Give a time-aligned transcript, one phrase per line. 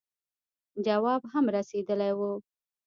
[0.85, 2.31] جواب هم رسېدلی وو.